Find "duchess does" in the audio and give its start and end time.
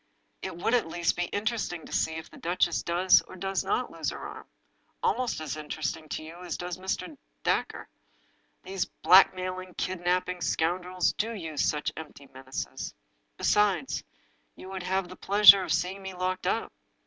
2.39-3.21